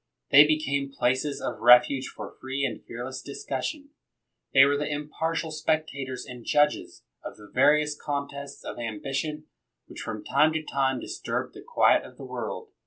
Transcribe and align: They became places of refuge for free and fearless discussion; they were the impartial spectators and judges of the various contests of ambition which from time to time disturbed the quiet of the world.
They 0.31 0.47
became 0.47 0.91
places 0.91 1.39
of 1.39 1.59
refuge 1.59 2.07
for 2.07 2.33
free 2.41 2.65
and 2.65 2.83
fearless 2.83 3.21
discussion; 3.21 3.91
they 4.51 4.65
were 4.65 4.75
the 4.75 4.91
impartial 4.91 5.51
spectators 5.51 6.25
and 6.27 6.43
judges 6.43 7.03
of 7.23 7.37
the 7.37 7.47
various 7.53 7.95
contests 7.95 8.63
of 8.63 8.79
ambition 8.79 9.43
which 9.85 10.01
from 10.01 10.23
time 10.25 10.53
to 10.53 10.63
time 10.63 10.99
disturbed 10.99 11.53
the 11.53 11.61
quiet 11.61 12.03
of 12.03 12.17
the 12.17 12.25
world. 12.25 12.69